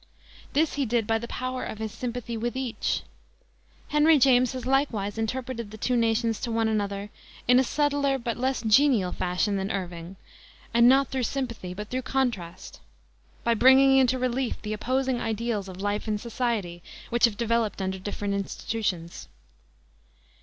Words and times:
This 0.53 0.73
he 0.73 0.87
did 0.87 1.05
by 1.05 1.19
the 1.19 1.27
power 1.27 1.63
of 1.63 1.77
his 1.77 1.91
sympathy 1.91 2.35
with 2.35 2.57
each. 2.57 3.03
Henry 3.89 4.17
James 4.17 4.53
has 4.53 4.65
likewise 4.65 5.19
interpreted 5.19 5.69
the 5.69 5.77
two 5.77 5.95
nations 5.95 6.39
to 6.39 6.51
one 6.51 6.67
another 6.67 7.11
in 7.47 7.59
a 7.59 7.63
subtler 7.63 8.17
but 8.17 8.35
less 8.35 8.63
genial 8.63 9.11
fashion 9.11 9.57
than 9.57 9.69
Irving, 9.69 10.15
and 10.73 10.89
not 10.89 11.09
through 11.09 11.21
sympathy, 11.21 11.75
but 11.75 11.89
through 11.89 12.01
contrast, 12.01 12.79
by 13.43 13.53
bringing 13.53 13.95
into 13.97 14.17
relief 14.17 14.59
the 14.63 14.73
opposing 14.73 15.21
ideals 15.21 15.69
of 15.69 15.79
life 15.79 16.07
and 16.07 16.19
society 16.19 16.81
which 17.11 17.25
have 17.25 17.37
developed 17.37 17.79
under 17.79 17.99
different 17.99 18.33
institutions. 18.33 19.27